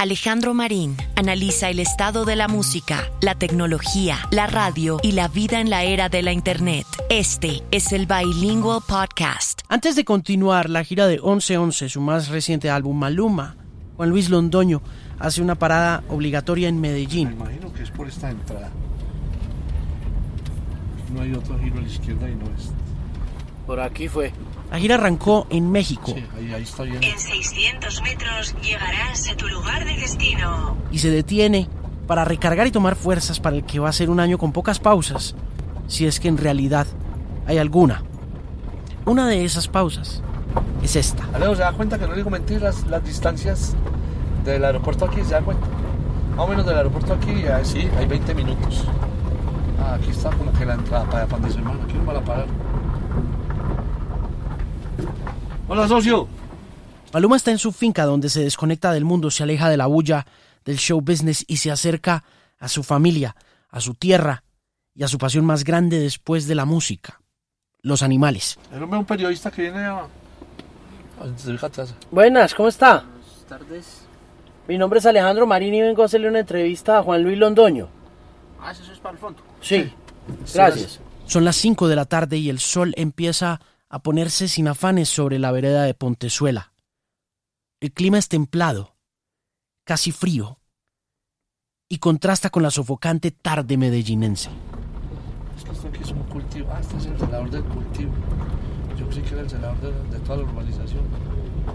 [0.00, 5.60] Alejandro Marín analiza el estado de la música, la tecnología, la radio y la vida
[5.60, 6.86] en la era de la Internet.
[7.10, 9.60] Este es el Bilingual Podcast.
[9.68, 13.56] Antes de continuar la gira de 1111, su más reciente álbum Maluma,
[13.98, 14.80] Juan Luis Londoño
[15.18, 17.28] hace una parada obligatoria en Medellín.
[17.28, 18.70] Me imagino que es por esta entrada.
[21.12, 22.70] No hay otro giro a la izquierda y no es.
[23.66, 24.32] Por aquí fue.
[24.70, 27.02] La gira arrancó en México Sí, ahí, ahí está bien.
[27.02, 30.76] En 600 metros llegarás a tu lugar de destino.
[30.92, 31.68] y se detiene
[32.06, 34.78] para recargar y tomar fuerzas para el que va a ser un año con pocas
[34.80, 35.34] pausas,
[35.86, 36.86] si es que en realidad
[37.46, 38.02] hay alguna.
[39.06, 40.22] Una de esas pausas
[40.82, 41.24] es esta.
[41.34, 42.86] Alejo, ¿se da cuenta que no digo mentiras?
[42.86, 43.74] Las distancias
[44.44, 45.66] del aeropuerto aquí, ¿se da cuenta?
[46.36, 48.84] Más o menos del aeropuerto aquí, ah, sí, hay 20 minutos.
[49.80, 51.80] Ah, aquí está como que la entrada para para donde su hermano.
[51.84, 52.46] Aquí no van a parar.
[55.72, 56.26] Hola, socio.
[57.12, 60.26] Maluma está en su finca donde se desconecta del mundo, se aleja de la bulla
[60.64, 62.24] del show business y se acerca
[62.58, 63.36] a su familia,
[63.68, 64.42] a su tierra
[64.96, 67.20] y a su pasión más grande después de la música,
[67.82, 68.58] los animales.
[68.74, 70.08] Era un periodista que viene a...
[72.10, 73.04] Buenas, ¿cómo está?
[73.04, 74.00] Buenas tardes.
[74.66, 77.88] Mi nombre es Alejandro Marín y vengo a hacerle una entrevista a Juan Luis Londoño.
[78.60, 79.40] Ah, eso es para el fondo.
[79.60, 79.88] Sí,
[80.52, 80.98] gracias.
[81.26, 83.60] Son las 5 de la tarde y el sol empieza
[83.90, 86.72] a ponerse sin afanes sobre la vereda de Pontezuela.
[87.80, 88.96] El clima es templado,
[89.84, 90.60] casi frío,
[91.88, 94.48] y contrasta con la sofocante tarde medellinense.
[95.58, 96.68] Es que esto aquí es un cultivo.
[96.72, 98.12] Ah, este es el celador del cultivo.
[98.96, 101.02] Yo creí que era el celador de, de toda la urbanización.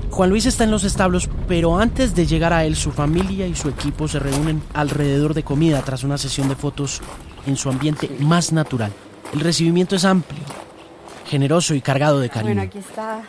[0.09, 3.55] Juan Luis está en los establos, pero antes de llegar a él, su familia y
[3.55, 7.01] su equipo se reúnen alrededor de comida tras una sesión de fotos
[7.45, 8.93] en su ambiente más natural.
[9.33, 10.44] El recibimiento es amplio,
[11.35, 12.61] generoso y cargado de Bueno, cariño.
[12.61, 13.21] aquí está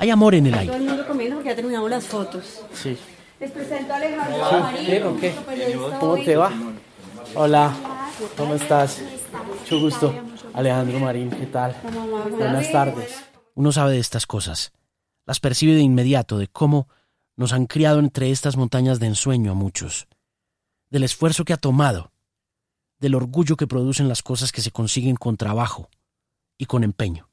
[0.00, 0.76] Hay amor en el todo aire.
[0.76, 2.62] el mundo comiendo porque ya terminamos las fotos.
[2.74, 2.98] Sí.
[3.38, 5.34] Les presento a Alejandro Marín, ¿Qué?
[6.00, 6.52] ¿Cómo te va?
[7.36, 7.72] Hola,
[8.36, 9.00] ¿cómo estás?
[9.60, 10.14] Mucho gusto.
[10.52, 11.76] Alejandro Marín, ¿qué tal?
[12.36, 13.24] Buenas tardes.
[13.54, 14.72] Uno sabe de estas cosas.
[15.24, 16.88] Las percibe de inmediato, de cómo
[17.36, 20.08] nos han criado entre estas montañas de ensueño a muchos.
[20.90, 22.10] Del esfuerzo que ha tomado.
[22.98, 25.88] Del orgullo que producen las cosas que se consiguen con trabajo
[26.56, 27.27] y con empeño.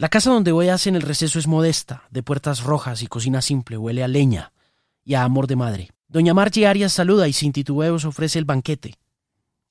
[0.00, 3.42] La casa donde voy hace en el receso es modesta, de puertas rojas y cocina
[3.42, 4.52] simple, huele a leña
[5.04, 5.90] y a amor de madre.
[6.06, 8.94] Doña Margie Arias saluda y sin titubeos ofrece el banquete.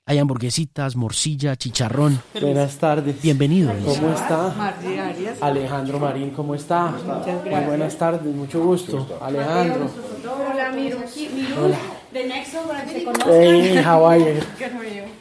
[0.06, 2.22] Hay hamburguesitas, morcilla, chicharrón.
[2.42, 3.22] Buenas tardes.
[3.22, 3.74] Bienvenido.
[3.86, 4.54] ¿Cómo está?
[4.58, 5.38] Margie Arias.
[5.42, 6.94] Alejandro Marín, ¿cómo está?
[7.06, 7.46] gracias.
[7.46, 9.20] Muy buenas tardes, mucho gusto.
[9.22, 9.90] Alejandro.
[10.52, 10.98] Hola, Miru.
[11.34, 11.74] Miru,
[12.12, 13.34] the next one para que se conozcan.
[13.34, 14.26] Hey, how are you?
[14.26, 14.77] Good for you.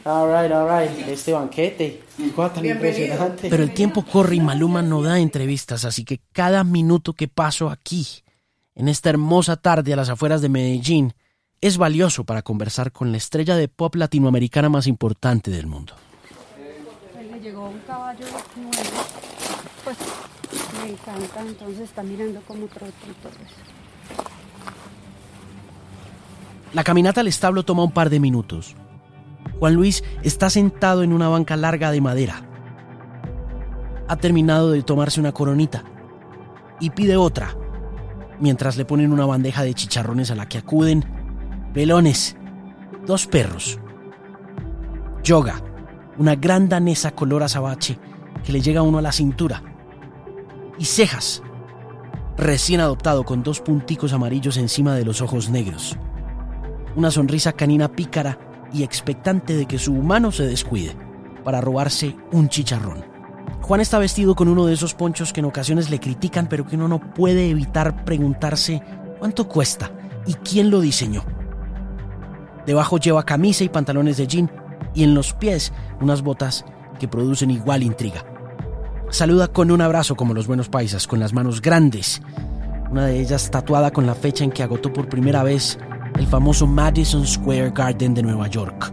[0.07, 1.07] All right, all right.
[1.09, 2.01] Este banquete.
[2.33, 3.49] Cosa tan impresionante.
[3.49, 7.69] Pero el tiempo corre y Maluma no da entrevistas, así que cada minuto que paso
[7.69, 8.07] aquí,
[8.73, 11.13] en esta hermosa tarde a las afueras de Medellín,
[11.59, 15.93] es valioso para conversar con la estrella de pop latinoamericana más importante del mundo.
[17.29, 18.25] Le llegó un caballo
[18.55, 18.71] nuevo.
[19.83, 19.97] Pues
[20.83, 23.55] me encanta, entonces está mirando como trota y todo eso.
[26.73, 28.75] La caminata al establo toma un par de minutos.
[29.59, 32.43] Juan Luis está sentado en una banca larga de madera.
[34.07, 35.83] Ha terminado de tomarse una coronita
[36.79, 37.55] y pide otra,
[38.39, 41.03] mientras le ponen una bandeja de chicharrones a la que acuden
[41.73, 42.37] pelones,
[43.05, 43.79] dos perros,
[45.23, 45.61] yoga,
[46.17, 47.99] una gran danesa color azabache
[48.43, 49.63] que le llega a uno a la cintura,
[50.77, 51.41] y cejas,
[52.37, 55.97] recién adoptado con dos punticos amarillos encima de los ojos negros.
[56.95, 60.95] Una sonrisa canina pícara y expectante de que su humano se descuide
[61.43, 63.05] para robarse un chicharrón.
[63.61, 66.75] Juan está vestido con uno de esos ponchos que en ocasiones le critican, pero que
[66.75, 68.81] uno no puede evitar preguntarse
[69.19, 69.91] cuánto cuesta
[70.25, 71.23] y quién lo diseñó.
[72.65, 74.51] Debajo lleva camisa y pantalones de jean
[74.93, 76.65] y en los pies unas botas
[76.99, 78.25] que producen igual intriga.
[79.09, 82.21] Saluda con un abrazo como los buenos paisas, con las manos grandes,
[82.91, 85.77] una de ellas tatuada con la fecha en que agotó por primera vez
[86.17, 88.91] el famoso Madison Square Garden de Nueva York,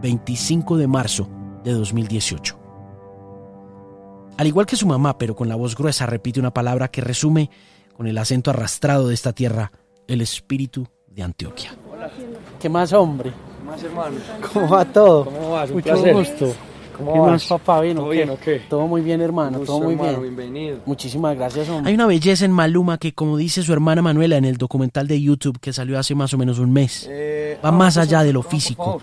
[0.00, 1.28] 25 de marzo
[1.62, 2.58] de 2018.
[4.38, 7.50] Al igual que su mamá, pero con la voz gruesa, repite una palabra que resume,
[7.94, 9.70] con el acento arrastrado de esta tierra,
[10.06, 11.72] el espíritu de Antioquia.
[12.58, 13.32] ¿Qué más, hombre?
[13.66, 14.16] más hermano?
[14.52, 15.26] ¿Cómo va todo?
[15.26, 15.70] ¿Cómo vas?
[15.70, 16.14] Mucho placer.
[16.14, 16.54] gusto.
[17.00, 17.30] ¿Cómo ¿Qué vas?
[17.30, 17.80] más, papá?
[17.80, 18.30] ¿Bien o ¿Todo bien?
[18.68, 19.58] Todo muy bien, hermano.
[19.58, 20.36] Gusto, todo muy hermano, bien.
[20.36, 20.80] Bienvenido.
[20.86, 21.88] Muchísimas gracias, hombre.
[21.88, 25.20] Hay una belleza en Maluma que, como dice su hermana Manuela en el documental de
[25.20, 28.22] YouTube que salió hace más o menos un mes, Eh, va ah, más por allá
[28.22, 29.02] de lo físico,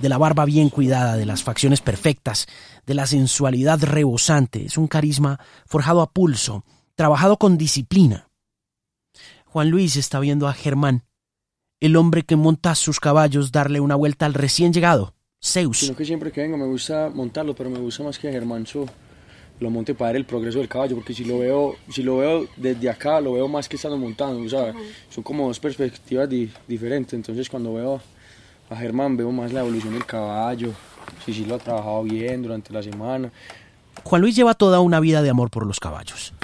[0.00, 2.46] de la barba bien cuidada, de las facciones perfectas,
[2.86, 4.66] de la sensualidad rebosante.
[4.66, 8.28] Es un carisma forjado a pulso, trabajado con disciplina.
[9.46, 11.04] Juan Luis está viendo a Germán,
[11.80, 15.78] el hombre que monta sus caballos darle una vuelta al recién llegado, Zeus.
[15.80, 18.86] Sino que siempre que vengo me gusta montarlo, pero me gusta más que Germán so
[19.58, 22.46] lo monte para ver el progreso del caballo, porque si lo veo, si lo veo
[22.56, 24.74] desde acá, lo veo más que estando montando, o sea,
[25.08, 28.00] son como dos perspectivas di- diferentes, entonces cuando veo
[28.68, 30.72] a Germán veo más la evolución del caballo,
[31.24, 33.32] si sí lo ha trabajado bien durante la semana,
[34.04, 36.34] Juan Luis lleva toda una vida de amor por los caballos.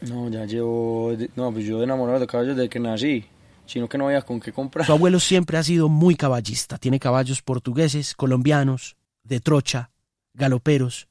[0.00, 3.26] no, ya llevo, no, pues yo enamorado de caballos desde que nací,
[3.68, 4.86] sino que no había con qué comprar.
[4.86, 6.78] Su abuelo siempre ha sido muy caballista.
[6.78, 9.90] Tiene caballos portugueses, colombianos, de trocha,
[10.32, 11.06] galoperos,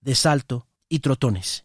[0.00, 1.64] de salto y trotones.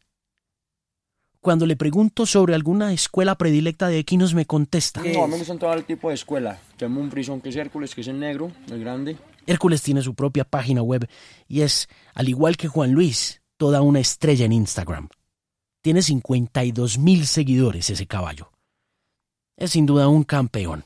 [1.40, 5.04] Cuando le pregunto sobre alguna escuela predilecta de equinos me contesta.
[5.04, 6.60] No, me gustan todo el tipo de escuela.
[6.76, 9.16] Tengo un frisón que es Hércules, que es el negro, el grande.
[9.46, 11.08] Hércules tiene su propia página web
[11.48, 15.10] y es, al igual que Juan Luis, toda una estrella en Instagram.
[15.84, 18.55] Tiene 52 mil seguidores ese caballo.
[19.58, 20.84] Es sin duda un campeón,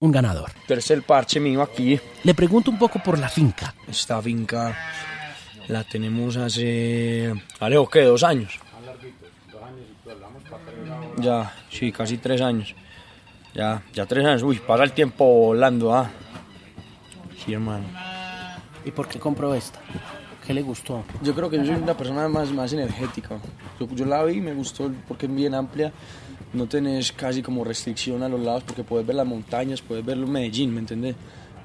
[0.00, 0.50] un ganador.
[0.66, 2.00] Tercer parche mío aquí.
[2.24, 3.74] Le pregunto un poco por la finca.
[3.86, 4.76] Esta finca
[5.68, 8.02] la tenemos hace, Alejo, ¿qué?
[8.02, 8.58] ¿Dos años?
[11.18, 12.74] Ya, sí, casi tres años.
[13.54, 14.42] Ya, ya tres años.
[14.42, 16.10] Uy, pasa el tiempo volando, ¿ah?
[17.44, 17.84] Sí, hermano.
[18.84, 19.78] ¿Y por qué compró esta?
[20.44, 21.04] ¿Qué le gustó?
[21.22, 23.38] Yo creo que yo soy una persona más, más energética.
[23.78, 25.92] Yo, yo la vi y me gustó porque es bien amplia.
[26.54, 30.18] No tenés casi como restricción a los lados porque puedes ver las montañas, puedes ver
[30.18, 31.16] Medellín, ¿me entendés?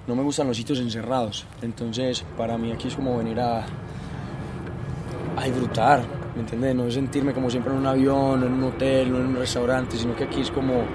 [0.07, 1.45] No me gustan los sitios encerrados.
[1.61, 3.65] Entonces, para mí aquí es como venir a,
[5.35, 6.03] a disfrutar,
[6.35, 6.73] ¿me entendés?
[6.73, 10.15] No sentirme como siempre en un avión, en un hotel, no en un restaurante, sino
[10.15, 10.85] que aquí es como...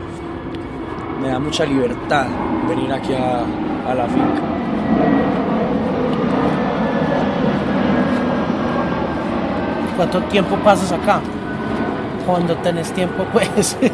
[1.21, 2.27] Me da mucha libertad
[2.67, 3.45] venir aquí a,
[3.91, 4.43] a la finca.
[9.97, 11.21] ¿Cuánto tiempo pasas acá?
[12.27, 13.77] Cuando tenés tiempo, pues.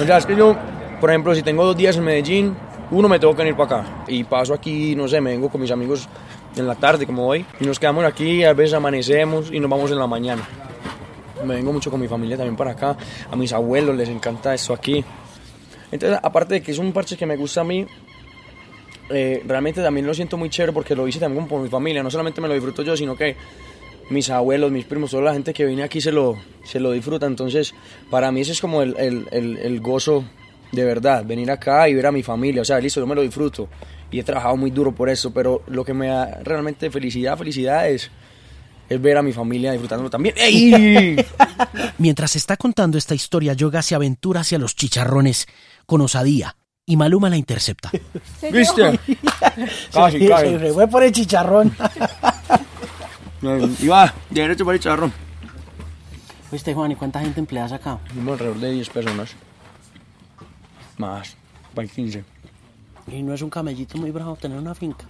[0.00, 0.56] O sea, es que yo,
[1.00, 2.56] por ejemplo, si tengo dos días en Medellín,
[2.90, 4.04] uno me tengo que venir para acá.
[4.08, 6.08] Y paso aquí, no sé, me vengo con mis amigos
[6.56, 9.90] en la tarde, como hoy, y nos quedamos aquí, a veces amanecemos y nos vamos
[9.90, 10.42] en la mañana.
[11.44, 12.96] Me vengo mucho con mi familia también para acá,
[13.30, 15.04] a mis abuelos les encanta esto aquí.
[15.90, 17.86] Entonces, aparte de que es un parche que me gusta a mí,
[19.08, 22.10] eh, realmente también lo siento muy chévere porque lo hice también por mi familia, no
[22.10, 23.36] solamente me lo disfruto yo, sino que
[24.10, 27.26] mis abuelos, mis primos, toda la gente que viene aquí se lo, se lo disfruta.
[27.26, 27.74] Entonces,
[28.10, 30.24] para mí ese es como el, el, el, el gozo
[30.72, 32.62] de verdad, venir acá y ver a mi familia.
[32.62, 33.68] O sea, listo, yo me lo disfruto
[34.10, 37.88] y he trabajado muy duro por eso, pero lo que me da realmente felicidad, felicidad
[37.88, 38.10] es,
[38.88, 40.34] es ver a mi familia disfrutándolo también.
[40.38, 41.16] ¡Ey!
[41.98, 45.46] Mientras está contando esta historia, Yoga se aventura hacia los chicharrones
[45.86, 47.90] con osadía y Maluma la intercepta.
[48.52, 48.98] ¿Viste?
[49.92, 50.56] Casi, Se casi.
[50.72, 51.72] fue por el chicharrón.
[53.42, 55.12] Y va, de derecho para el charrón.
[56.52, 57.98] Viste, Juan, ¿y cuánta gente empleas acá?
[58.12, 59.30] Somos alrededor de 10 personas.
[60.98, 61.36] Más,
[61.74, 62.24] para 15.
[63.12, 65.04] Y no es un camellito muy bravo tener una finca.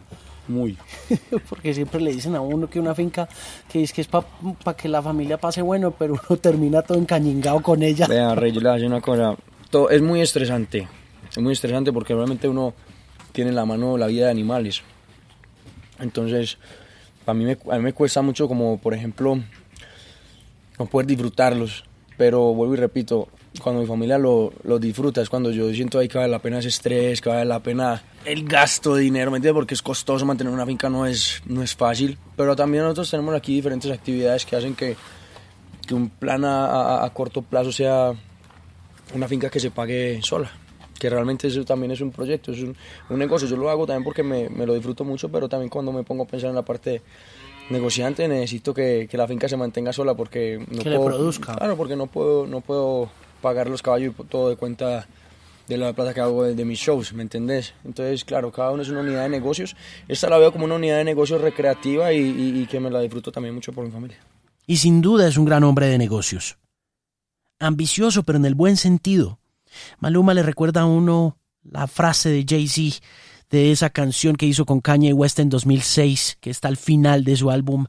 [0.48, 0.76] Muy.
[1.48, 3.28] Porque siempre le dicen a uno que una finca
[3.70, 7.60] que es que es para que la familia pase bueno, pero uno termina todo encañingado
[7.62, 8.06] con ella.
[8.06, 9.36] Vea, Rey, yo le voy a decir una cosa.
[9.70, 10.88] Todo, es muy estresante.
[11.30, 12.74] Es muy estresante porque realmente uno
[13.32, 14.82] tiene en la mano la vida de animales.
[15.98, 16.58] Entonces,
[17.30, 19.38] a mí me, a mí me cuesta mucho como, por ejemplo,
[20.78, 21.84] no poder disfrutarlos.
[22.16, 23.28] Pero vuelvo y repito,
[23.62, 26.58] cuando mi familia lo, lo disfruta es cuando yo siento ahí que vale la pena
[26.58, 29.56] ese estrés, que vale la pena el gasto de dinero, ¿me entiendes?
[29.58, 32.18] Porque es costoso mantener una finca, no es, no es fácil.
[32.36, 34.96] Pero también nosotros tenemos aquí diferentes actividades que hacen que,
[35.86, 38.12] que un plan a, a- a corto plazo sea
[39.14, 40.50] una finca que se pague sola.
[41.00, 42.76] Que realmente eso también es un proyecto, es un,
[43.08, 43.48] un negocio.
[43.48, 46.22] Yo lo hago también porque me, me lo disfruto mucho, pero también cuando me pongo
[46.22, 47.02] a pensar en la parte
[47.70, 51.54] negociante necesito que, que la finca se mantenga sola porque no Que le puedo, produzca.
[51.56, 53.10] Claro, porque no puedo, no puedo
[53.42, 55.06] pagar los caballos y todo de cuenta
[55.68, 57.74] de la plata que hago de, de mis shows, ¿me entendés?
[57.84, 59.76] Entonces, claro, cada uno es una unidad de negocios.
[60.08, 63.00] Esta la veo como una unidad de negocios recreativa y, y- y que me la
[63.00, 64.18] disfruto también mucho por mi familia.
[64.66, 66.58] Y sin duda es un gran hombre de negocios.
[67.60, 69.38] Ambicioso, pero en el buen sentido.
[69.98, 73.00] Maluma le recuerda a uno la frase de Jay-Z
[73.50, 77.36] de esa canción que hizo con Kanye West en 2006, que está al final de
[77.36, 77.86] su álbum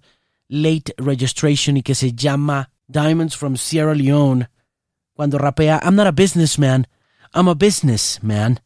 [0.48, 4.50] Late Registration y que se llama Diamonds from Sierra Leone,
[5.14, 6.88] cuando rapea I'm not a businessman,
[7.34, 8.60] I'm a businessman.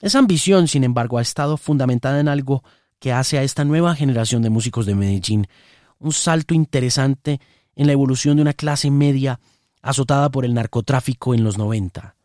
[0.00, 2.62] Esa ambición, sin embargo, ha estado fundamentada en algo
[2.98, 5.46] que hace a esta nueva generación de músicos de Medellín
[5.98, 7.40] un salto interesante
[7.74, 9.40] en la evolución de una clase media
[9.82, 12.16] azotada por el narcotráfico en los 90.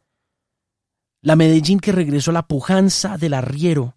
[1.21, 3.95] La Medellín que regresó a la pujanza del arriero,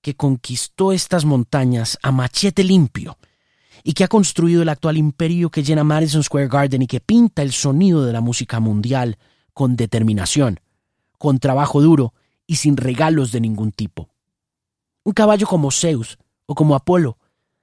[0.00, 3.18] que conquistó estas montañas a machete limpio
[3.82, 7.42] y que ha construido el actual imperio que llena Madison Square Garden y que pinta
[7.42, 9.18] el sonido de la música mundial
[9.52, 10.60] con determinación,
[11.18, 12.14] con trabajo duro
[12.46, 14.08] y sin regalos de ningún tipo.
[15.04, 17.18] Un caballo como Zeus o como Apolo,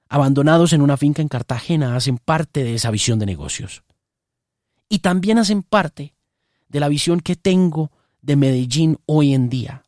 [0.08, 3.82] abandonados en una finca en Cartagena, hacen parte de esa visión de negocios.
[4.88, 6.14] Y también hacen parte
[6.68, 7.90] de la visión que tengo
[8.22, 9.84] de Medellín hoy en día.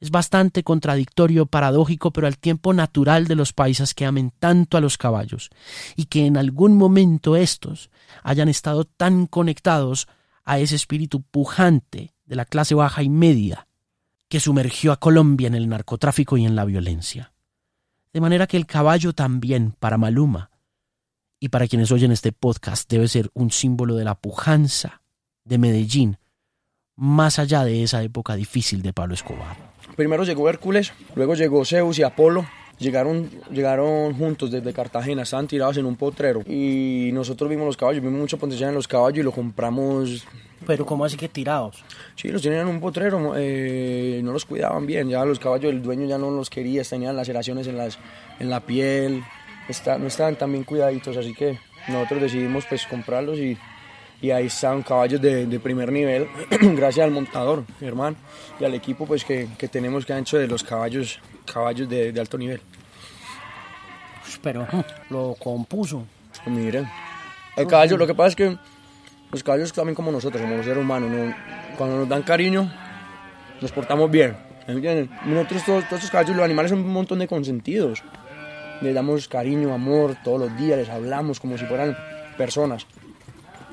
[0.00, 4.80] Es bastante contradictorio, paradójico, pero al tiempo natural de los paisas que amen tanto a
[4.80, 5.50] los caballos
[5.96, 7.90] y que en algún momento estos
[8.22, 10.06] hayan estado tan conectados
[10.44, 13.66] a ese espíritu pujante de la clase baja y media
[14.28, 17.32] que sumergió a Colombia en el narcotráfico y en la violencia.
[18.12, 20.50] De manera que el caballo también, para Maluma,
[21.40, 25.02] y para quienes oyen este podcast, debe ser un símbolo de la pujanza
[25.44, 26.18] de Medellín,
[26.96, 29.56] más allá de esa época difícil de Pablo Escobar.
[29.96, 32.46] Primero llegó Hércules, luego llegó Zeus y Apolo.
[32.78, 36.42] Llegaron, llegaron juntos desde Cartagena, estaban tirados en un potrero.
[36.46, 40.24] Y nosotros vimos los caballos, vimos mucho potencial en los caballos y lo compramos.
[40.64, 41.82] Pero ¿cómo así que tirados?
[42.14, 45.08] Sí, los tenían en un potrero, eh, no los cuidaban bien.
[45.08, 47.98] Ya los caballos, el dueño ya no los quería, tenían laceraciones en, las,
[48.38, 49.24] en la piel,
[49.68, 51.16] está, no estaban tan bien cuidaditos.
[51.16, 51.58] Así que
[51.88, 53.56] nosotros decidimos pues comprarlos y
[54.20, 58.16] y ahí están caballos de, de primer nivel, gracias al montador, mi hermano,
[58.58, 61.20] y al equipo pues que, que tenemos que han hecho de los caballos,
[61.52, 62.60] caballos de, de alto nivel.
[64.42, 64.66] Pero
[65.10, 66.04] lo compuso.
[66.46, 66.88] Miren,
[67.56, 68.58] el caballo, lo que pasa es que
[69.30, 71.34] los caballos también como nosotros, como los seres humanos, ¿no?
[71.76, 72.70] cuando nos dan cariño,
[73.60, 74.36] nos portamos bien.
[74.66, 75.10] ¿entienden?
[75.24, 78.02] Nosotros todos, todos estos caballos, los animales son un montón de consentidos.
[78.80, 81.96] Les damos cariño, amor, todos los días les hablamos como si fueran
[82.36, 82.86] personas.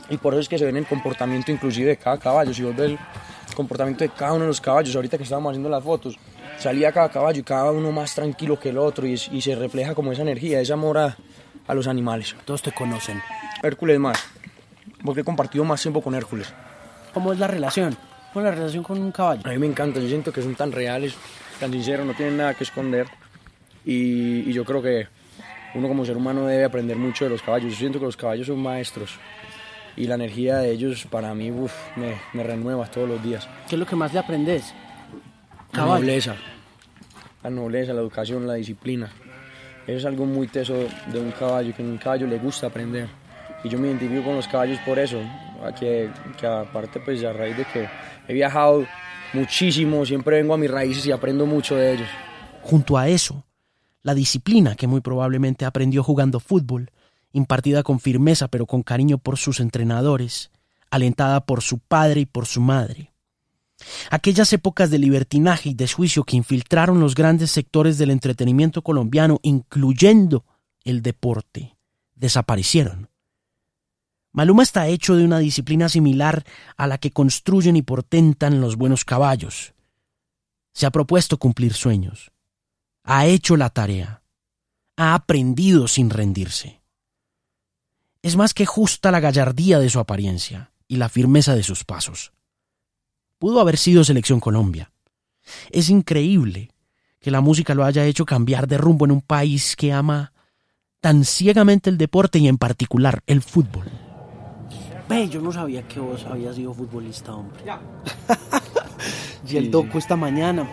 [0.10, 2.54] Y por eso es que se ven el comportamiento inclusive de cada caballo.
[2.54, 5.70] Si vos ves el comportamiento de cada uno de los caballos, ahorita que estábamos haciendo
[5.70, 6.18] las fotos,
[6.58, 9.96] salía cada caballo y cada uno más tranquilo que el otro y, y se refleja
[9.96, 11.18] como esa energía, ese amor a,
[11.68, 12.36] a, los animales.
[12.46, 13.22] Todos te conocen.
[13.64, 14.18] Hércules más,
[15.04, 16.54] porque he compartido más tiempo con Hércules.
[17.14, 17.98] ¿Cómo es la relación?
[18.34, 19.42] ¿Cómo es la relación con un caballo?
[19.46, 21.16] A mí me encanta, yo siento que son tan reales,
[21.60, 23.08] tan sinceros, no tienen nada que esconder.
[23.86, 25.08] Y, y yo creo que
[25.76, 27.74] uno como ser humano debe aprender mucho de los caballos.
[27.74, 29.18] Yo siento que los caballos son maestros
[29.98, 33.48] y la energía de ellos para mí uf, me, me, renueva todos los días.
[33.70, 34.74] ¿Qué es lo que más le aprendes?
[35.74, 36.36] La nobleza,
[37.44, 39.12] la nobleza, la educación, la disciplina.
[39.86, 43.08] Eso es algo muy teso de un caballo, que a un caballo le gusta aprender.
[43.64, 45.20] Y yo me identifico con los caballos por eso,
[45.80, 47.88] que, que aparte pues a raíz de que
[48.28, 48.86] he viajado
[49.34, 52.08] muchísimo, siempre vengo a mis raíces y aprendo mucho de ellos.
[52.62, 53.46] Junto a eso,
[54.06, 56.92] la disciplina que muy probablemente aprendió jugando fútbol,
[57.34, 60.52] impartida con firmeza pero con cariño por sus entrenadores,
[60.92, 63.12] alentada por su padre y por su madre.
[64.12, 70.46] Aquellas épocas de libertinaje y desjuicio que infiltraron los grandes sectores del entretenimiento colombiano, incluyendo
[70.84, 71.76] el deporte,
[72.14, 73.10] desaparecieron.
[74.34, 76.46] Maluma está hecho de una disciplina similar
[76.78, 79.74] a la que construyen y portentan los buenos caballos.
[80.74, 82.35] Se ha propuesto cumplir sueños.
[83.06, 84.22] Ha hecho la tarea.
[84.98, 86.82] Ha aprendido sin rendirse.
[88.22, 92.34] Es más que justa la gallardía de su apariencia y la firmeza de sus pasos.
[93.38, 94.92] Pudo haber sido Selección Colombia.
[95.70, 96.72] Es increíble
[97.20, 100.34] que la música lo haya hecho cambiar de rumbo en un país que ama
[101.00, 103.86] tan ciegamente el deporte y en particular el fútbol.
[105.08, 107.62] Ve, yo no sabía que vos habías sido futbolista, hombre.
[109.48, 109.98] y el Sí, docu sí.
[110.00, 110.68] esta mañana,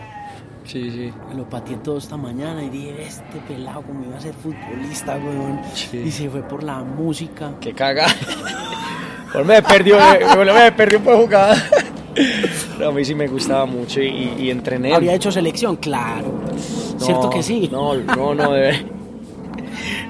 [0.65, 1.13] Sí, sí.
[1.29, 5.17] me lo pateé todo esta mañana y dije, este pelado como iba a ser futbolista,
[5.17, 5.61] weón.
[5.75, 5.99] Sí.
[5.99, 7.53] Y se fue por la música.
[7.61, 8.07] Que caga.
[9.33, 11.57] Por me perdió, eh, me perdió por jugada.
[12.77, 14.93] Pero a mí sí me gustaba mucho y, y entrené.
[14.93, 15.77] ¿Habría hecho selección?
[15.77, 16.43] Claro.
[16.99, 17.69] ¿Cierto No, que sí?
[17.73, 18.85] No, no, no, de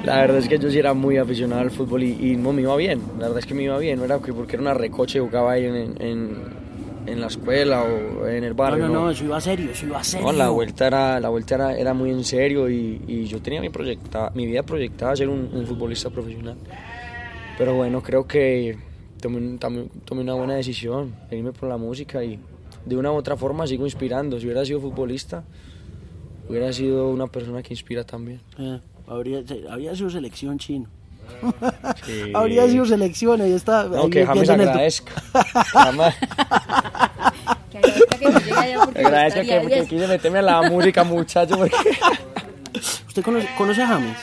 [0.04, 2.62] La verdad es que yo sí era muy aficionado al fútbol y, y no me
[2.62, 3.00] iba bien.
[3.18, 5.52] La verdad es que me iba bien, no era que porque era una recoche jugaba
[5.52, 6.36] ahí en, en,
[7.06, 8.88] en la escuela o en el No, barrio.
[8.88, 10.26] no, no, eso iba serio, eso iba serio.
[10.26, 13.60] No, la vuelta era, la vuelta era, era muy en serio y, y yo tenía
[13.60, 16.56] mi, proyecta, mi vida proyectada a ser un, un futbolista profesional.
[17.58, 18.76] Pero bueno, creo que
[19.20, 22.38] tomé, también tomé una buena decisión, irme por la música y
[22.86, 24.38] de una u otra forma sigo inspirando.
[24.40, 25.44] Si hubiera sido futbolista,
[26.48, 28.40] hubiera sido una persona que inspira también.
[28.58, 30.88] Eh, habría, habría sido selección chino.
[32.04, 32.30] Sí.
[32.34, 33.84] Habría sido selección, ahí está.
[33.84, 35.12] No, ahí que el- agradezca.
[35.72, 36.14] Jamás
[37.70, 39.88] Que agradezca que no llegue allá porque estaría que, que diez.
[39.88, 41.56] quise meterme a la música, muchacho.
[41.58, 41.76] Porque...
[43.08, 44.16] ¿Usted conoce, conoce a James?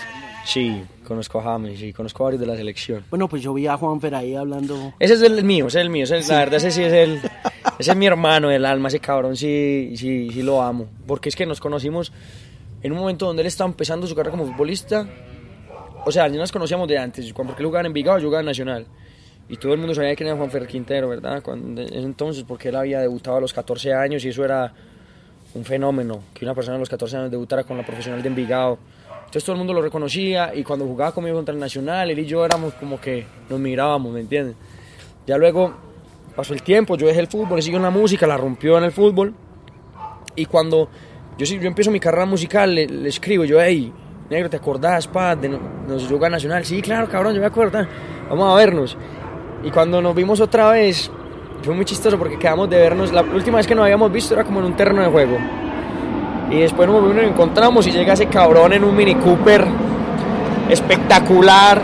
[0.46, 3.04] Sí, conozco a James, sí, conozco a varios de la selección.
[3.10, 4.94] Bueno, pues yo vi a Juanfer ahí hablando.
[5.00, 6.94] Ese es el mío, ese es el mío, ese es- la verdad ese sí es
[6.94, 7.20] el,
[7.78, 11.36] ese es mi hermano del alma, ese cabrón sí, sí, sí lo amo, porque es
[11.36, 12.12] que nos conocimos
[12.82, 15.08] en un momento donde él estaba empezando su carrera como futbolista,
[16.06, 18.48] o sea, ya nos conocíamos de antes, porque él jugaba en Envigado, yo jugaba en
[18.48, 18.86] Nacional,
[19.48, 21.42] y todo el mundo sabía quién era Juan Fer Quintero, ¿verdad?
[21.42, 24.72] Cuando, entonces, porque él había debutado a los 14 años y eso era
[25.56, 28.78] un fenómeno, que una persona a los 14 años debutara con la profesional de Envigado.
[29.20, 32.26] Entonces todo el mundo lo reconocía y cuando jugaba conmigo contra el Nacional, él y
[32.26, 34.56] yo éramos como que nos mirábamos, ¿me entiendes?
[35.26, 35.74] Ya luego
[36.36, 38.92] pasó el tiempo, yo dejé el fútbol, siguió en la música, la rompió en el
[38.92, 39.34] fútbol.
[40.36, 40.90] Y cuando
[41.38, 43.92] yo, yo empiezo mi carrera musical, le, le escribo, yo, hey,
[44.30, 46.64] negro, ¿te acordás, pa, de no- nos juega Nacional?
[46.66, 47.80] Sí, claro, cabrón, yo me acuerdo,
[48.30, 48.98] vamos a vernos.
[49.64, 51.12] Y cuando nos vimos otra vez,
[51.64, 54.44] fue muy chistoso porque quedamos de vernos, la última vez que nos habíamos visto era
[54.44, 55.38] como en un terreno de juego.
[56.52, 59.66] Y después nos nos encontramos y llega ese cabrón en un Mini Cooper
[60.70, 61.82] espectacular,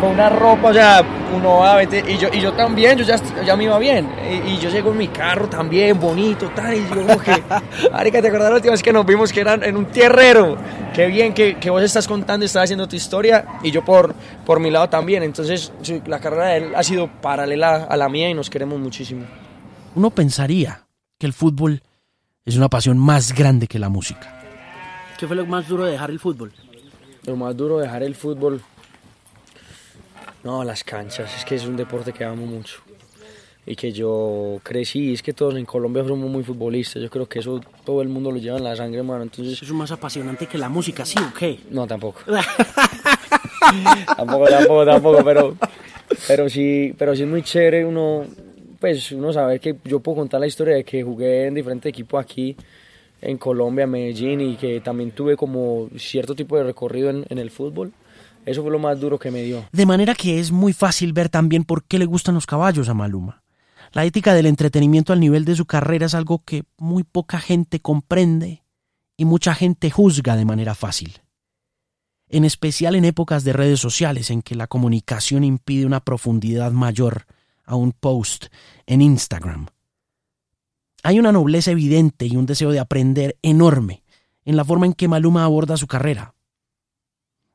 [0.00, 1.02] con una ropa, o sea,
[1.34, 4.08] uno va, vete, y yo, y yo también, yo ya, ya me iba bien.
[4.30, 7.32] Y, y yo llego en mi carro también, bonito, tal, y yo como que,
[7.92, 10.56] Arica, ¿te acuerdas la última vez que nos vimos que eran en un tierrero?
[10.94, 14.14] Qué bien que, que vos estás contando y estás haciendo tu historia, y yo por,
[14.44, 15.22] por mi lado también.
[15.22, 18.78] Entonces, sí, la carrera de él ha sido paralela a la mía y nos queremos
[18.78, 19.24] muchísimo.
[19.94, 20.86] Uno pensaría
[21.18, 21.82] que el fútbol
[22.44, 24.32] es una pasión más grande que la música.
[25.18, 26.52] ¿Qué fue lo más duro de dejar el fútbol?
[27.24, 28.62] Lo más duro de dejar el fútbol.
[30.44, 31.36] No, las canchas.
[31.36, 32.80] Es que es un deporte que amo mucho.
[33.64, 35.12] Y que yo crecí.
[35.12, 37.02] Es que todos en Colombia somos muy futbolistas.
[37.02, 39.24] Yo creo que eso todo el mundo lo lleva en la sangre, hermano.
[39.24, 41.58] Entonces, Eso es más apasionante que la música, ¿sí o qué?
[41.70, 42.20] no, tampoco.
[44.16, 45.24] tampoco, tampoco, tampoco.
[45.24, 45.56] Pero,
[46.28, 48.24] pero sí, pero sí es muy chévere uno.
[48.78, 52.22] Pues uno sabe que yo puedo contar la historia de que jugué en diferentes equipos
[52.22, 52.54] aquí
[53.22, 57.38] en Colombia, en Medellín, y que también tuve como cierto tipo de recorrido en, en
[57.38, 57.92] el fútbol.
[58.46, 59.64] Eso fue lo más duro que me dio.
[59.72, 62.94] De manera que es muy fácil ver también por qué le gustan los caballos a
[62.94, 63.42] Maluma.
[63.92, 67.80] La ética del entretenimiento al nivel de su carrera es algo que muy poca gente
[67.80, 68.62] comprende
[69.16, 71.20] y mucha gente juzga de manera fácil.
[72.28, 77.26] En especial en épocas de redes sociales en que la comunicación impide una profundidad mayor
[77.64, 78.46] a un post
[78.86, 79.66] en Instagram.
[81.02, 84.04] Hay una nobleza evidente y un deseo de aprender enorme
[84.44, 86.35] en la forma en que Maluma aborda su carrera.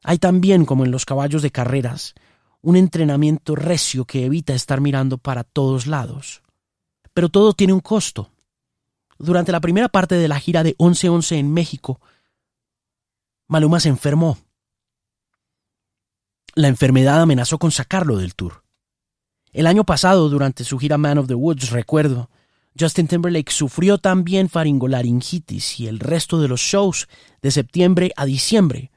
[0.04, 2.16] Hay también, como en los caballos de carreras,
[2.62, 6.42] un entrenamiento recio que evita estar mirando para todos lados.
[7.14, 8.30] Pero todo tiene un costo.
[9.18, 12.00] Durante la primera parte de la gira de 11-11 en México,
[13.48, 14.38] Maluma se enfermó.
[16.56, 18.64] La enfermedad amenazó con sacarlo del tour.
[19.52, 22.30] El año pasado, durante su gira Man of the Woods, recuerdo,
[22.80, 27.10] Justin Timberlake sufrió también faringolaringitis y el resto de los shows
[27.42, 28.92] de septiembre a diciembre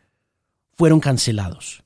[0.77, 1.83] fueron cancelados.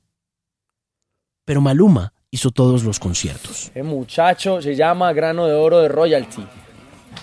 [1.45, 3.71] Pero Maluma hizo todos los conciertos.
[3.75, 6.47] El muchacho se llama Grano de Oro de Royalty.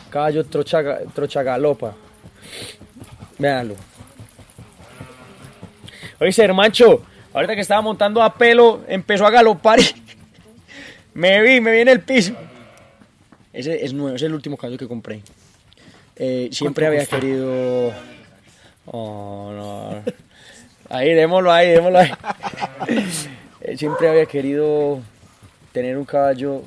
[0.09, 1.93] Caballo trocha, trocha galopa.
[3.37, 3.75] Véanlo.
[6.19, 9.85] Oye, hermancho, ahorita que estaba montando a pelo, empezó a galopar y
[11.13, 12.33] me vi, me vi en el piso.
[13.51, 15.21] Ese es nuevo, ese es el último caballo que compré.
[16.15, 17.91] Eh, siempre había querido...
[18.85, 20.03] Oh, no.
[20.89, 22.11] Ahí, démoslo ahí, démoslo ahí.
[23.67, 24.99] Eh, siempre había querido
[25.71, 26.61] tener un caballo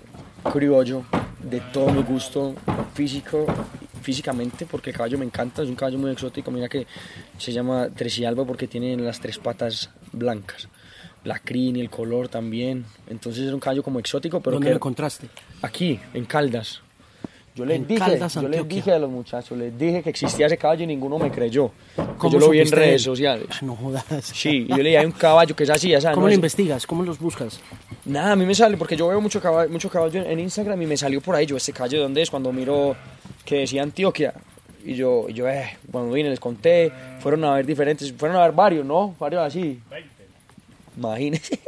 [0.53, 1.05] criollo
[1.39, 2.57] de todo mi gusto
[2.93, 3.47] físico,
[4.03, 6.89] físicamente, porque el caballo me encanta, es un caballo muy exótico, mira que
[7.39, 10.69] se llama Tresialba porque tiene las tres patas blancas,
[11.23, 14.71] la crin y el color también, entonces es un caballo como exótico, pero ¿Dónde que
[14.71, 15.29] lo encontraste?
[15.63, 16.83] aquí, en Caldas.
[17.59, 20.47] Yo les, En dije, Caldas, yo les dije a los muchachos, les dije que existía
[20.47, 21.71] ese caballo y ninguno me creyó.
[21.97, 23.47] que ¿Cómo Yo lo vi en redes sociales.
[23.51, 24.05] Ah, No jodas.
[24.23, 26.29] Sí, y yo le dije, hay un caballo que es así, o sea, ¿Cómo no
[26.29, 26.87] lo es- investigas?
[26.87, 27.61] ¿Cómo los buscas?
[28.05, 30.81] Nada, a mí me sale, porque yo veo mucho caballo, mucho caballo en, en Instagram
[30.83, 32.97] y me salió por ahí, yo, este caballo de dónde es, cuando miro
[33.45, 34.33] que decía Antioquia.
[34.85, 36.91] Y yo, y yo eh, cuando vine les conté,
[37.21, 39.15] fueron a ver diferentes, fueron a ver varios, ¿no?
[39.19, 39.81] Varios así.
[39.91, 40.09] 20.
[40.97, 41.59] Imagínense.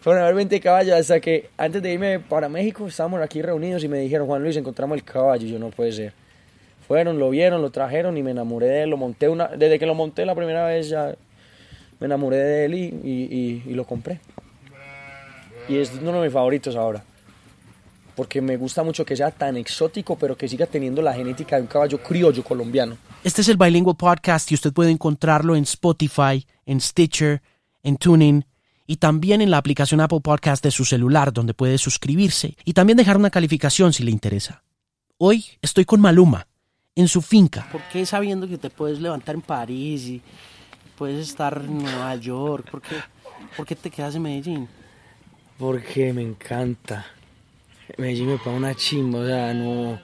[0.00, 3.82] Fueron a ver 20 caballos hasta que antes de irme para México estábamos aquí reunidos
[3.84, 5.46] y me dijeron, Juan Luis, encontramos el caballo.
[5.46, 6.12] Yo, no puede ser.
[6.88, 9.86] Fueron, lo vieron, lo trajeron y me enamoré de él, lo monté una, desde que
[9.86, 11.14] lo monté la primera vez ya
[12.00, 14.18] me enamoré de él y, y- y- lo compré.
[15.68, 17.02] Y es uno de mis favoritos ahora.
[18.16, 21.62] Porque me gusta mucho que sea tan exótico, pero que siga teniendo la genética de
[21.62, 22.98] un caballo criollo colombiano.
[23.24, 27.40] Este es el Bilingual Podcast y usted puede encontrarlo en Spotify, en Stitcher,
[27.82, 28.44] en TuneIn
[28.86, 32.96] y también en la aplicación Apple Podcast de su celular donde puede suscribirse y también
[32.96, 34.62] dejar una calificación si le interesa.
[35.18, 36.46] Hoy estoy con Maluma
[36.94, 37.68] en su finca.
[37.70, 40.22] ¿Por qué sabiendo que te puedes levantar en París y
[40.96, 42.70] puedes estar en Nueva York?
[42.70, 42.96] ¿Por qué,
[43.56, 44.68] por qué te quedas en Medellín?
[45.58, 47.06] Porque me encanta.
[47.98, 50.00] Medellín me paga una chimba, o sea, no.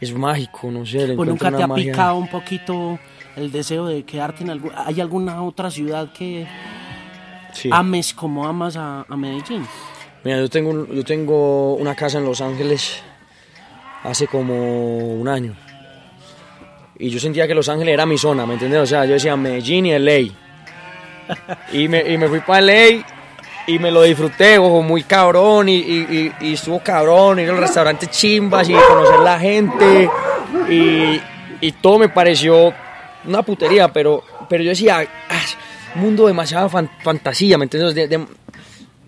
[0.00, 1.14] Es mágico, no sé.
[1.14, 1.92] Pues nunca te ha magia.
[1.92, 2.98] picado un poquito
[3.36, 4.70] el deseo de quedarte en algún...
[4.74, 6.46] ¿Hay alguna otra ciudad que
[7.56, 7.70] Sí.
[7.72, 9.66] ames como amas a, a Medellín?
[10.24, 13.02] Mira, yo tengo, un- yo tengo una casa en Los Ángeles
[14.04, 15.54] hace como un año.
[16.98, 18.80] y yo sentía que Los Ángeles era mi zona, ¿me entiendes?
[18.80, 20.32] O sea, yo decía Medellín y LA.
[21.72, 23.04] Y me, y me fui para LA
[23.66, 27.58] y me lo disfruté, ojo, muy cabrón, y, y, y, y estuvo cabrón, ir al
[27.58, 30.08] restaurante chimbas y conocer la gente,
[30.70, 31.20] y,
[31.60, 32.72] y todo me pareció
[33.24, 35.40] una putería, pero, pero yo decía, ah,
[35.96, 37.94] mundo demasiado fan- fantasía, ¿me entiendes?
[37.94, 38.26] De, de-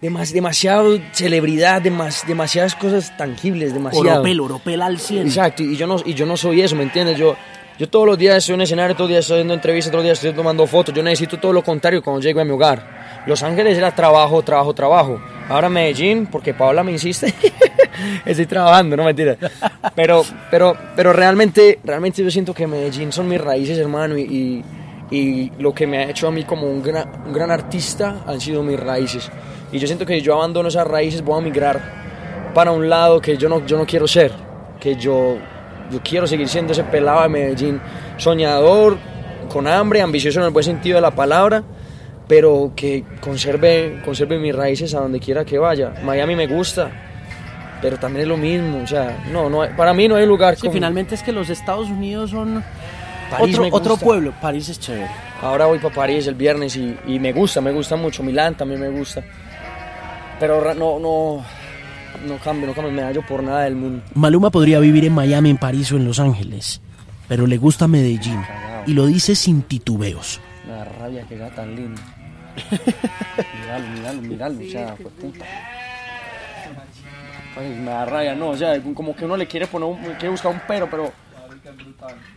[0.01, 4.17] demas- demasiado celebridad, demas- demasiadas cosas tangibles, demasiado.
[4.21, 5.27] Oropel, oropel al 100.
[5.27, 7.19] Exacto, y yo no, y yo no soy eso, ¿me entiendes?
[7.19, 7.37] Yo,
[7.79, 10.09] yo todos los días estoy en escenario, todos los días estoy haciendo entrevistas, todos los
[10.09, 10.95] días estoy tomando fotos.
[10.95, 12.99] Yo necesito todo lo contrario cuando llego a mi hogar.
[13.27, 15.21] Los Ángeles era trabajo, trabajo, trabajo.
[15.49, 17.33] Ahora Medellín, porque Paola me insiste,
[18.25, 19.37] estoy trabajando, no mentira.
[19.95, 24.65] Pero, pero, pero realmente, realmente yo siento que Medellín son mis raíces, hermano, y, y,
[25.11, 28.41] y lo que me ha hecho a mí como un gran, un gran artista han
[28.41, 29.31] sido mis raíces.
[29.73, 31.81] Y yo siento que si yo abandono esas raíces voy a migrar
[32.55, 34.33] para un lado que yo no, yo no quiero ser,
[34.81, 35.37] que yo,
[35.91, 37.81] yo quiero seguir siendo ese pelado de Medellín,
[38.17, 38.99] soñador,
[39.53, 41.63] con hambre, ambicioso en el buen sentido de la palabra,
[42.27, 45.95] pero que conserve, conserve mis raíces a donde quiera que vaya.
[46.05, 46.91] Miami me gusta,
[47.81, 50.63] pero también es lo mismo, o sea, no, no para mí no hay lugar Sí,
[50.63, 52.63] como- finalmente es que los Estados Unidos son
[53.31, 54.05] París otro, me otro gusta.
[54.05, 54.35] pueblo.
[54.41, 55.09] París es chévere.
[55.43, 58.23] Ahora voy para París el viernes y, y me gusta, me gusta mucho.
[58.23, 59.23] Milán también me gusta.
[60.41, 61.45] Pero no, no,
[62.27, 64.03] no cambio, no cambio medallo por nada del mundo.
[64.15, 66.81] Maluma podría vivir en Miami, en París o en Los Ángeles,
[67.27, 68.41] pero le gusta Medellín
[68.87, 70.41] y lo dice sin titubeos.
[70.67, 72.01] Me da rabia que sea tan lindo.
[73.61, 75.45] míralo, míralo, míralo, o sea, fue puta.
[77.57, 80.29] Ay, me da rabia, no, o sea, como que uno le quiere poner, un, quiere
[80.31, 81.13] buscar un pero, pero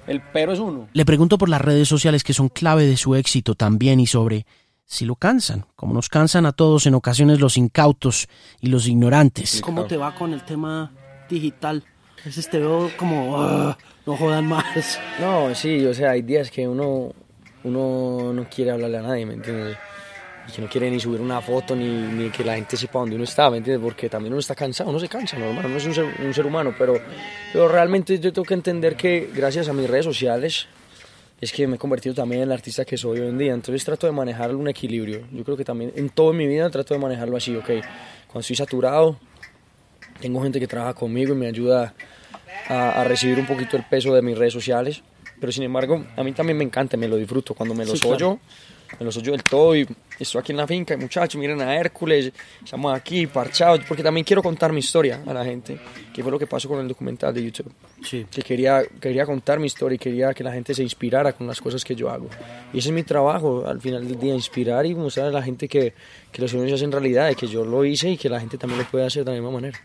[0.08, 0.88] el pero es uno.
[0.94, 4.46] Le pregunto por las redes sociales que son clave de su éxito también y sobre
[4.86, 8.28] si lo cansan, como nos cansan a todos en ocasiones los incautos
[8.60, 9.62] y los ignorantes.
[9.62, 10.92] ¿Cómo te va con el tema
[11.30, 11.84] digital?
[12.22, 15.00] A veces te veo como, "Ah, no jodan más.
[15.20, 17.14] No, sí, o sea, hay días que uno,
[17.64, 19.78] uno no quiere hablarle a nadie, ¿me entiendes?
[20.54, 23.50] Que no quiere ni subir una foto ni, que la gente sepa dónde uno está,
[23.50, 23.84] ¿me entiendes?
[23.84, 26.46] Porque también uno está cansado, uno se cansa, normal, uno es un ser, un ser
[26.46, 27.00] humano, pero,
[27.54, 30.68] pero realmente yo tengo que entender que gracias a mis redes sociales
[31.40, 33.84] es que me he convertido también en el artista que soy hoy en día, entonces
[33.84, 35.26] trato de manejar un equilibrio.
[35.32, 37.66] Yo creo que también en toda mi vida trato de manejarlo así, ok,
[38.28, 39.18] cuando estoy saturado,
[40.20, 41.94] tengo gente que trabaja conmigo y me ayuda
[42.68, 45.02] a, a recibir un poquito el peso de mis redes sociales.
[45.42, 47.54] Pero sin embargo, a mí también me encanta, me lo disfruto.
[47.56, 48.40] Cuando me lo Sí, soy claro.
[49.00, 49.88] me lo soy yo del todo y
[50.20, 52.32] estoy aquí en la finca, y muchachos, miren a Hércules,
[52.64, 55.80] estamos aquí parchados, porque también quiero contar mi historia a la gente,
[56.14, 57.72] que fue lo que pasó con el documental de YouTube.
[58.04, 58.28] Sí.
[58.30, 61.60] Que quería, quería contar mi historia y quería que la gente se inspirara con las
[61.60, 62.30] cosas que yo hago.
[62.72, 65.68] Y ese es mi trabajo, al final del día, inspirar y mostrar a la gente
[65.68, 65.96] que,
[66.32, 68.80] que los sueños se hacen realidad, que yo lo hice y que la gente también
[68.84, 69.80] lo puede hacer de la misma manera.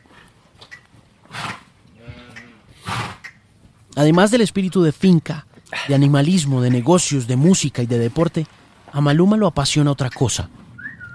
[3.97, 5.47] Además del espíritu de finca,
[5.89, 8.47] de animalismo, de negocios, de música y de deporte,
[8.93, 10.51] a Maluma lo apasiona otra cosa.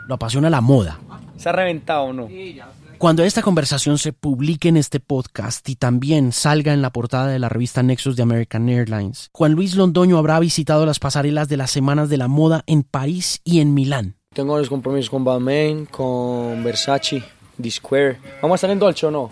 [0.08, 1.00] Lo apasiona la moda.
[1.38, 2.28] ¿Se ha reventado o no?
[2.98, 7.39] Cuando esta conversación se publique en este podcast y también salga en la portada de
[7.39, 11.72] la revista Nexus de American Airlines, Juan Luis Londoño habrá visitado las pasarelas de las
[11.72, 14.15] Semanas de la Moda en París y en Milán.
[14.34, 17.24] Tengo los compromisos con Balmain, con Versace,
[17.58, 18.20] D-Square.
[18.41, 19.32] ¿Vamos a estar en Dolce o no?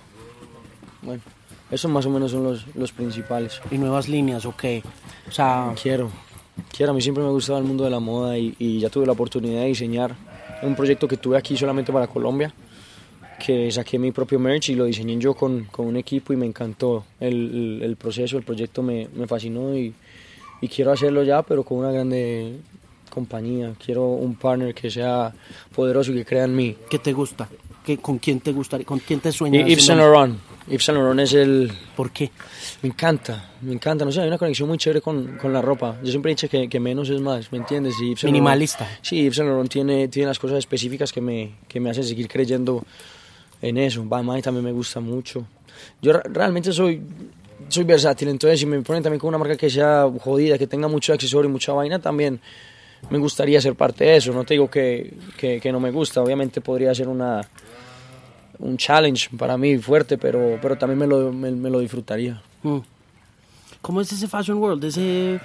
[1.02, 1.22] Bueno,
[1.72, 3.62] esos más o menos son los, los principales.
[3.72, 4.64] Y nuevas líneas, ok.
[5.28, 6.10] O sea, Quiero,
[6.76, 6.92] quiero.
[6.92, 9.06] A mí siempre me ha gustado el mundo de la moda y, y ya tuve
[9.06, 10.16] la oportunidad de diseñar
[10.62, 12.54] un proyecto que tuve aquí solamente para Colombia,
[13.46, 16.46] que saqué mi propio merch y lo diseñé yo con, con un equipo y me
[16.46, 19.94] encantó el, el- el proceso, el proyecto me, me fascinó y,
[20.62, 22.58] y quiero hacerlo ya, pero con una grande
[23.10, 23.74] compañía.
[23.84, 25.34] Quiero un partner que sea
[25.74, 26.76] poderoso y que crea en mí.
[26.90, 27.48] ¿qué te gusta?
[27.86, 28.86] ¿Qué, ¿Con quién te gustaría?
[28.86, 29.66] ¿Con quién te sueñas?
[29.68, 30.38] Y Yves Saint Laurent.
[30.70, 31.72] Yves Saint es el...
[31.96, 32.32] ¿Por qué?
[32.82, 34.06] Me encanta, me encanta.
[34.06, 35.98] No sé, hay una conexión muy chévere con, con la ropa.
[36.04, 37.96] Yo siempre he dicho que, que menos es más, ¿me entiendes?
[38.02, 38.88] Y Yves Saint Laurent- Minimalista.
[39.02, 42.28] sí, Yves Saint Laurent tiene, tiene las cosas específicas que me, que me hacen seguir
[42.28, 42.84] creyendo
[43.62, 44.04] en eso.
[44.06, 45.46] Balmain también me gusta mucho.
[46.02, 47.02] Yo re- realmente soy,
[47.68, 50.88] soy versátil, entonces si me ponen también con una marca que sea jodida, que tenga
[50.88, 52.40] mucho accesorio y mucha vaina, también
[53.10, 54.34] me gustaría ser parte de eso.
[54.34, 57.42] No te digo que, que, que no me gusta, obviamente podría ser una
[58.60, 62.42] un challenge para mí fuerte, pero, pero también me lo, me, me lo disfrutaría.
[62.64, 62.78] Mm.
[63.82, 64.84] ¿Cómo es ese fashion world?
[64.84, 65.40] Ese,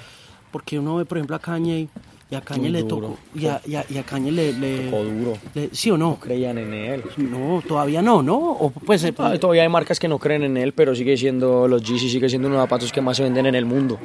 [0.51, 1.89] porque uno ve, por ejemplo, a Kanye
[2.31, 3.17] y a Kanye le tocó.
[3.35, 4.53] Y a, y a- y a Kanye le.
[4.55, 5.39] le- Tocó duro.
[5.55, 6.17] le- ¿Sí o no?
[6.19, 7.05] Creían en él.
[7.17, 8.37] No, todavía no, ¿no?
[8.37, 9.05] O pues.
[9.19, 12.29] Ah, Todavía hay marcas que no creen en él, pero sigue siendo los Yeezy, sigue
[12.29, 13.99] siendo uno de los zapatos que más se venden en el mundo.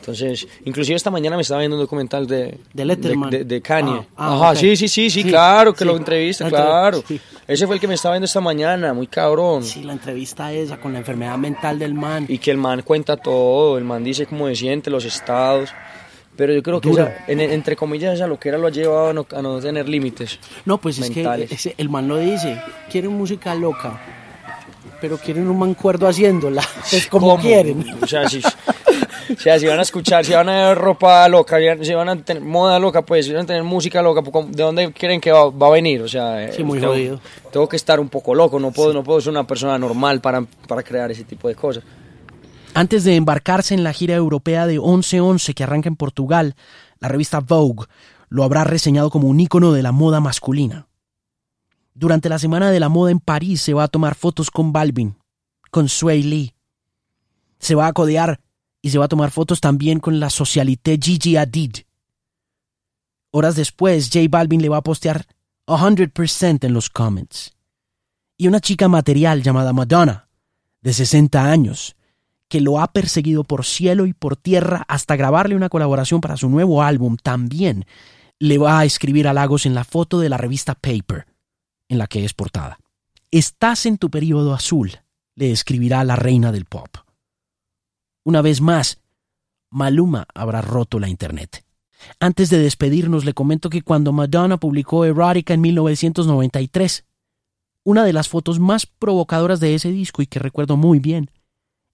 [0.00, 3.28] Entonces, inclusive esta mañana me estaba viendo un documental de, De Letterman.
[3.30, 3.92] de, de Kanye.
[3.92, 4.56] Ah, ah, Ajá, ok.
[4.56, 5.84] sí, sí, sí, sí, claro que sí.
[5.84, 7.02] lo entrevista, Lo claro.
[7.08, 7.20] sí.
[7.48, 9.62] Ese fue el que me estaba viendo esta mañana, muy cabrón.
[9.62, 12.26] Sí, la entrevista esa con la enfermedad mental del man.
[12.28, 15.70] Y que el man cuenta todo, el man dice cómo se siente, los estados.
[16.36, 17.04] Pero yo creo que, Duro.
[17.04, 20.38] esa- en- entre comillas, esa loquera lo ha llevado a no, a no tener límites.
[20.66, 21.44] No, pues mentales.
[21.44, 22.60] es que ese- el man lo dice.
[22.90, 23.98] Quieren música loca,
[25.00, 26.62] pero quieren un mancuerdo haciéndola.
[26.92, 27.42] Es como ¿Cómo?
[27.42, 27.84] quieren.
[28.02, 31.56] O sea, si, o sea, si van a escuchar, si van a ver ropa loca,
[31.82, 34.48] si van a tener moda loca, pues si van a tener música loca, pues, ¿cómo-
[34.50, 36.02] ¿de dónde creen que va, va a venir?
[36.02, 37.20] O sea, eh, Sí, muy tengo, jodido.
[37.52, 40.42] tengo que estar un poco loco, no puedo, no puedo ser una persona normal para,
[40.68, 41.82] para crear ese tipo de cosas.
[42.74, 46.54] Antes de embarcarse en la gira europea de 11-11 que arranca en Portugal,
[47.00, 47.86] la revista Vogue
[48.28, 50.86] lo habrá reseñado como un ícono de la moda masculina.
[51.98, 55.16] Durante la semana de la moda en París se va a tomar fotos con Balvin,
[55.70, 56.54] con Sway Lee.
[57.58, 58.38] Se va a codear
[58.82, 61.76] y se va a tomar fotos también con la socialité Gigi Hadid.
[63.30, 65.24] Horas después, J Balvin le va a postear
[65.66, 67.56] 100% en los comments.
[68.36, 70.28] Y una chica material llamada Madonna,
[70.82, 71.96] de 60 años,
[72.50, 76.50] que lo ha perseguido por cielo y por tierra hasta grabarle una colaboración para su
[76.50, 77.86] nuevo álbum, también
[78.38, 81.26] le va a escribir halagos en la foto de la revista Paper,
[81.88, 82.78] en la que es portada.
[83.30, 84.92] Estás en tu periodo azul,
[85.34, 86.88] le escribirá la reina del pop.
[88.24, 88.98] Una vez más,
[89.70, 91.64] Maluma habrá roto la internet.
[92.20, 97.04] Antes de despedirnos, le comento que cuando Madonna publicó Erotica en 1993,
[97.84, 101.30] una de las fotos más provocadoras de ese disco y que recuerdo muy bien,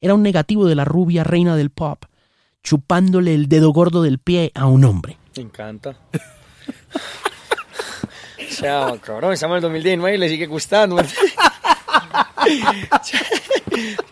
[0.01, 2.05] era un negativo de la rubia reina del pop,
[2.63, 5.19] chupándole el dedo gordo del pie a un hombre.
[5.37, 5.97] Me encanta.
[8.53, 10.97] sea, cabrón, estamos en el 2019 y le sigue gustando.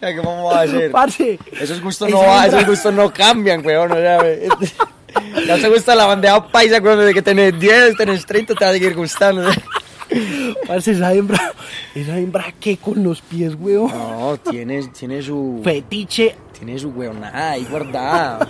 [0.00, 0.90] ¿qué vamos a hacer?
[0.90, 3.92] Parce, Esos gustos no, esos gustos no cambian, weón.
[3.92, 4.18] O sea,
[5.46, 8.70] ya te gusta la bandeja paisa, weón, desde que tenés 10, tenés 30, te va
[8.70, 9.50] a seguir gustando.
[10.66, 11.52] parce, esa hembra,
[11.94, 13.90] esa hembra que con los pies, weón.
[13.90, 15.60] No, tiene, tiene su...
[15.62, 16.36] Fetiche.
[16.56, 18.46] Tiene su weonada ahí guardada.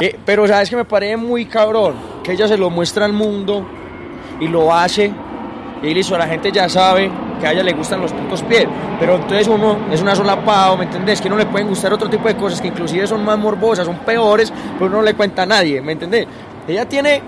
[0.00, 3.66] Eh, pero sabes que me parece muy cabrón que ella se lo muestra al mundo
[4.40, 5.12] y lo hace
[5.82, 8.66] y listo, la gente ya sabe que a ella le gustan los putos pies.
[8.98, 11.20] Pero entonces uno es una sola pavo, ¿me entendés?
[11.20, 13.98] Que no le pueden gustar otro tipo de cosas que inclusive son más morbosas, son
[13.98, 16.26] peores, pero no le cuenta a nadie, ¿me entendés?
[16.66, 17.20] Ella tiene,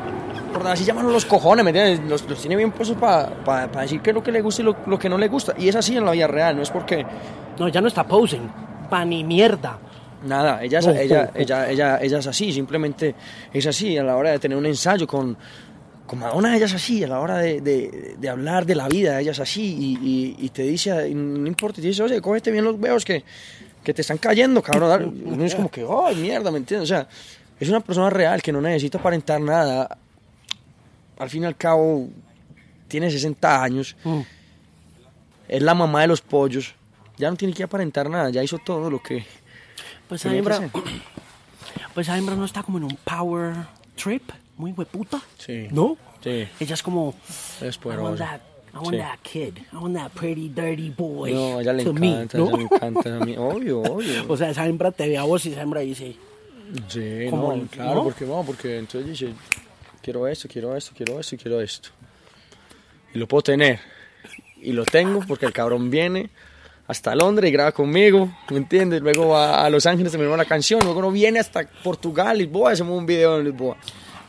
[0.55, 2.01] por así llamarlo, los cojones, ¿me entiendes?
[2.09, 4.77] Los, los tiene bien puestos para decir qué es lo que le gusta y lo,
[4.87, 5.53] lo que no le gusta.
[5.59, 7.05] Y es así en la vida real, no es porque...
[7.59, 8.49] No, ya no está posing.
[8.89, 9.79] Pa' ni mierda.
[10.27, 13.15] Nada, ella, es- ella, ella, ella, ella es así, simplemente
[13.53, 15.37] es así a la hora de tener un ensayo con,
[16.07, 19.21] con Madonna, ella es así, a la hora de, de- de hablar de la vida,
[19.21, 22.65] ella es así y, y- y te dice, no importa, te dice, oye, cógete bien
[22.65, 23.25] los huevos que,
[23.83, 24.89] que te están cayendo, cabrón.
[24.89, 25.05] dale".
[25.25, 26.91] Uno es como que, ay, mierda, ¿me entiendes?
[26.91, 27.09] O sea,
[27.59, 29.99] es una persona real que no necesita aparentar nada.
[31.19, 32.09] Al fin y al cabo,
[32.89, 34.21] tiene 60 años, Mm.
[35.49, 36.75] es la mamá de los pollos,
[37.17, 39.25] ya no tiene que aparentar nada, ya hizo todo lo que...
[40.09, 40.43] Pues hacer.
[41.95, 43.55] pues esa hembra no está como en un power
[43.97, 44.23] trip,
[44.57, 45.21] muy hueputa.
[45.39, 45.69] Sí.
[45.71, 45.97] ¿No?
[46.23, 46.49] Sí.
[46.61, 47.15] Ella es como,
[47.61, 48.25] Es I want poderosa.
[48.25, 48.41] that,
[48.75, 48.99] I want Sí.
[48.99, 51.33] that kid, I want that pretty dirty boy.
[51.33, 52.47] No, ella le to me", encanta, a ¿no?
[52.49, 53.35] ella le encanta a mí.
[53.39, 54.25] Obvio, obvio.
[54.29, 56.17] O sea, esa hembra te ve a vos y esa hembra dice,
[56.89, 58.05] Sí, no, el- claro, ¿no?
[58.05, 59.33] porque no, porque entonces dice,
[60.03, 61.91] quiero esto, quiero esto, quiero esto y quiero esto.
[63.15, 63.79] Y lo puedo tener.
[64.61, 66.29] Y lo tengo porque el cabrón viene
[66.89, 69.01] hasta Londres y graba conmigo, ¿me entiendes?
[69.01, 72.99] Luego va a Los Ángeles, terminó la canción, luego no viene hasta Portugal, Lisboa, hacemos
[72.99, 73.77] un video en Lisboa.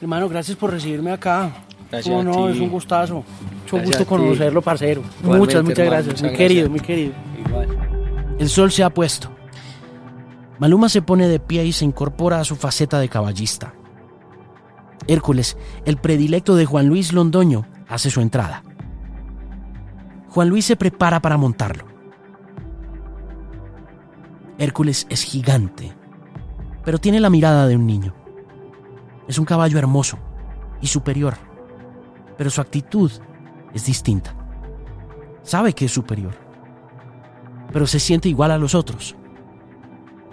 [0.01, 1.51] Hermano, gracias por recibirme acá.
[1.89, 2.53] Gracias Cómo a no, ti.
[2.53, 3.15] es un gustazo.
[3.15, 5.01] Mucho Gracias gusto a conocerlo, parcero.
[5.21, 6.13] Igualmente, muchas, muchas hermano, gracias.
[6.15, 7.13] muchas muy querido, muy querido.
[7.45, 7.67] Igual.
[8.39, 9.29] El sol se ha puesto.
[10.59, 13.73] Maluma se pone de pie y se incorpora a su faceta de caballista.
[15.07, 18.63] Hércules, el predilecto de Juan Luis Londoño, hace su entrada.
[20.29, 21.85] Juan Luis se prepara para montarlo.
[24.57, 25.93] Hércules es gigante,
[26.83, 28.13] pero tiene la mirada de un niño.
[29.27, 30.17] Es un caballo hermoso
[30.81, 31.35] y superior,
[32.37, 33.11] pero su actitud
[33.73, 34.33] es distinta.
[35.43, 36.33] Sabe que es superior,
[37.71, 39.15] pero se siente igual a los otros.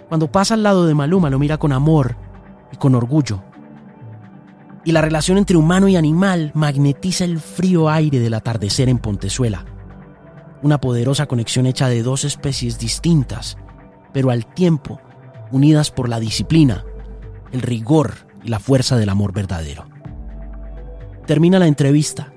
[0.07, 2.15] Cuando pasa al lado de Maluma lo mira con amor
[2.71, 3.43] y con orgullo.
[4.83, 9.65] Y la relación entre humano y animal magnetiza el frío aire del atardecer en Pontezuela.
[10.61, 13.57] Una poderosa conexión hecha de dos especies distintas,
[14.13, 14.99] pero al tiempo
[15.51, 16.85] unidas por la disciplina,
[17.51, 19.87] el rigor la fuerza del amor verdadero.
[21.25, 22.33] Termina la entrevista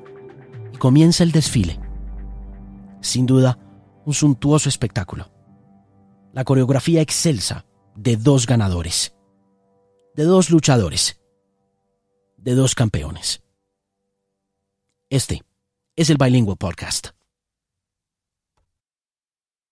[0.73, 1.79] y comienza el desfile.
[3.01, 3.59] Sin duda,
[4.05, 5.31] un suntuoso espectáculo.
[6.33, 9.15] La coreografía excelsa de dos ganadores,
[10.15, 11.21] de dos luchadores,
[12.37, 13.43] de dos campeones.
[15.11, 15.43] Este
[15.97, 17.18] es el Bilingual Podcast.